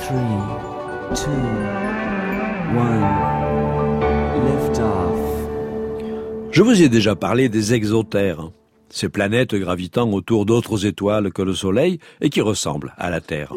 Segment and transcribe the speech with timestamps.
[0.00, 0.16] three,
[1.14, 1.30] two,
[2.76, 3.30] one.
[6.52, 8.50] Je vous ai déjà parlé des exotères,
[8.88, 13.54] ces planètes gravitant autour d'autres étoiles que le Soleil et qui ressemblent à la Terre.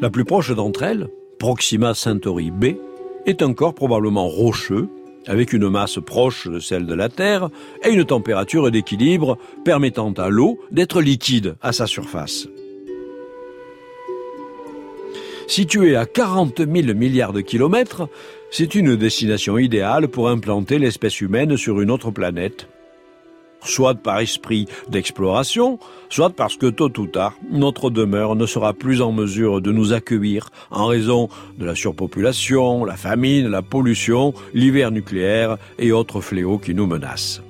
[0.00, 2.76] La plus proche d'entre elles, Proxima Centauri b,
[3.26, 4.88] est un corps probablement rocheux,
[5.26, 7.48] avec une masse proche de celle de la Terre
[7.84, 12.48] et une température d'équilibre permettant à l'eau d'être liquide à sa surface.
[15.46, 18.08] Située à 40 000 milliards de kilomètres,
[18.50, 22.66] c'est une destination idéale pour implanter l'espèce humaine sur une autre planète,
[23.62, 29.02] soit par esprit d'exploration, soit parce que tôt ou tard, notre demeure ne sera plus
[29.02, 34.90] en mesure de nous accueillir en raison de la surpopulation, la famine, la pollution, l'hiver
[34.90, 37.42] nucléaire et autres fléaux qui nous menacent.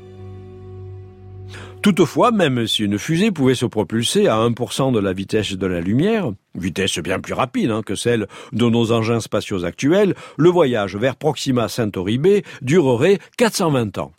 [1.82, 5.80] Toutefois, même si une fusée pouvait se propulser à 1% de la vitesse de la
[5.82, 10.96] lumière, vitesse bien plus rapide hein, que celle de nos engins spatiaux actuels, le voyage
[10.96, 12.20] vers Proxima Centauri
[12.62, 14.12] durerait 420 ans.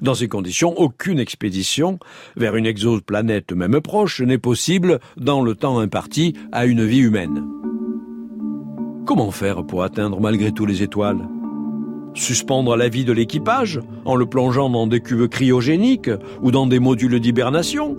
[0.00, 1.98] Dans ces conditions, aucune expédition
[2.36, 7.44] vers une exoplanète même proche n'est possible dans le temps imparti à une vie humaine.
[9.04, 11.28] Comment faire pour atteindre malgré tout les étoiles?
[12.14, 16.78] Suspendre la vie de l'équipage en le plongeant dans des cuves cryogéniques ou dans des
[16.78, 17.98] modules d'hibernation?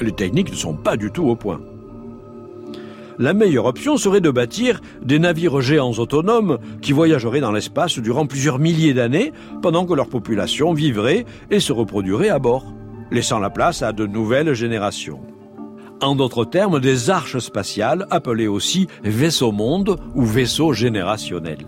[0.00, 1.60] Les techniques ne sont pas du tout au point
[3.18, 8.26] la meilleure option serait de bâtir des navires géants autonomes qui voyageraient dans l'espace durant
[8.26, 12.72] plusieurs milliers d'années pendant que leur population vivrait et se reproduirait à bord,
[13.10, 15.20] laissant la place à de nouvelles générations.
[16.02, 21.66] En d'autres termes, des arches spatiales appelées aussi vaisseaux monde ou vaisseaux générationnels.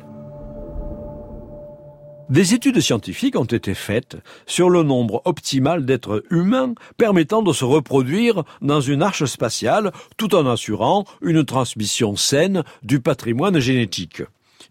[2.31, 7.65] Des études scientifiques ont été faites sur le nombre optimal d'êtres humains permettant de se
[7.65, 14.23] reproduire dans une arche spatiale tout en assurant une transmission saine du patrimoine génétique.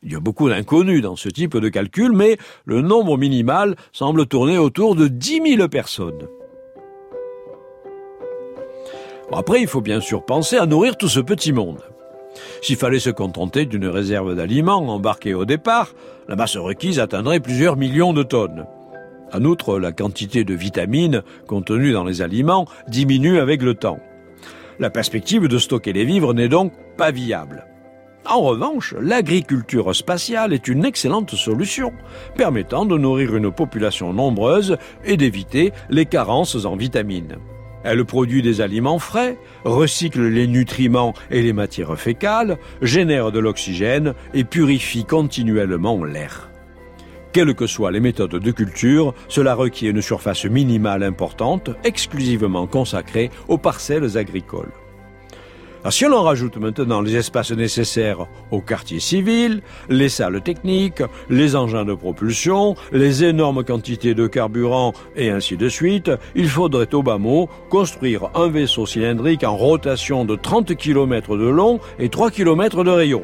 [0.03, 4.27] Il y a beaucoup d'inconnus dans ce type de calcul, mais le nombre minimal semble
[4.27, 6.27] tourner autour de 10 000 personnes.
[9.33, 11.81] Après, il faut bien sûr penser à nourrir tout ce petit monde.
[12.61, 15.93] S'il fallait se contenter d'une réserve d'aliments embarquée au départ,
[16.27, 18.65] la masse requise atteindrait plusieurs millions de tonnes.
[19.33, 23.99] En outre, la quantité de vitamines contenues dans les aliments diminue avec le temps.
[24.79, 27.65] La perspective de stocker les vivres n'est donc pas viable.
[28.29, 31.93] En revanche, l'agriculture spatiale est une excellente solution,
[32.35, 37.37] permettant de nourrir une population nombreuse et d'éviter les carences en vitamines.
[37.83, 44.13] Elle produit des aliments frais, recycle les nutriments et les matières fécales, génère de l'oxygène
[44.33, 46.49] et purifie continuellement l'air.
[47.33, 53.29] Quelles que soient les méthodes de culture, cela requiert une surface minimale importante, exclusivement consacrée
[53.47, 54.71] aux parcelles agricoles.
[55.87, 61.55] Alors, si l'on rajoute maintenant les espaces nécessaires au quartier civil, les salles techniques, les
[61.55, 67.03] engins de propulsion, les énormes quantités de carburant et ainsi de suite, il faudrait au
[67.03, 72.31] bas mot construire un vaisseau cylindrique en rotation de 30 km de long et 3
[72.31, 73.23] km de rayon.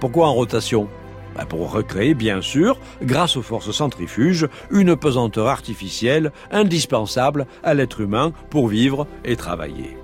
[0.00, 0.88] Pourquoi en rotation?
[1.36, 8.00] Ben pour recréer, bien sûr, grâce aux forces centrifuges, une pesanteur artificielle indispensable à l'être
[8.00, 9.96] humain pour vivre et travailler.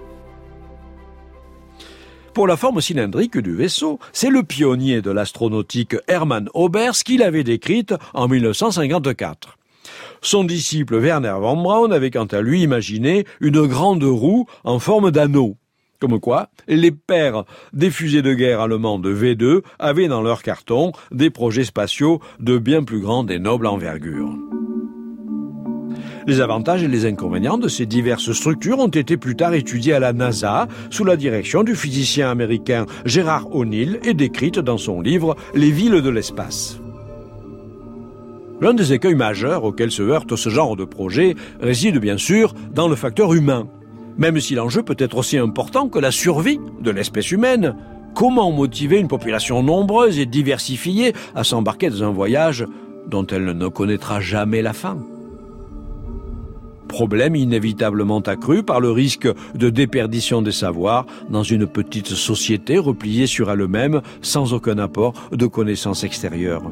[2.34, 7.42] Pour la forme cylindrique du vaisseau, c'est le pionnier de l'astronautique Hermann Oberth qui l'avait
[7.42, 9.58] décrite en 1954.
[10.22, 15.10] Son disciple Werner von Braun avait quant à lui imaginé une grande roue en forme
[15.10, 15.56] d'anneau.
[15.98, 21.30] Comme quoi, les pères des fusées de guerre allemandes V2 avaient dans leur carton des
[21.30, 24.30] projets spatiaux de bien plus grande et noble envergure.
[26.26, 30.00] Les avantages et les inconvénients de ces diverses structures ont été plus tard étudiés à
[30.00, 35.36] la NASA sous la direction du physicien américain Gérard O'Neill et décrites dans son livre
[35.54, 36.78] Les villes de l'espace.
[38.60, 42.88] L'un des écueils majeurs auxquels se heurte ce genre de projet réside bien sûr dans
[42.88, 43.66] le facteur humain.
[44.18, 47.74] Même si l'enjeu peut être aussi important que la survie de l'espèce humaine,
[48.14, 52.66] comment motiver une population nombreuse et diversifiée à s'embarquer dans un voyage
[53.06, 54.98] dont elle ne connaîtra jamais la fin?
[56.90, 63.26] Problème inévitablement accru par le risque de déperdition des savoirs dans une petite société repliée
[63.26, 66.62] sur elle-même sans aucun apport de connaissances extérieures.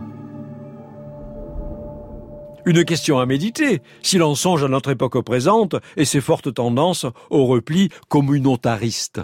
[2.66, 7.06] Une question à méditer, si l'on songe à notre époque présente et ses fortes tendances
[7.30, 9.22] au repli communautariste.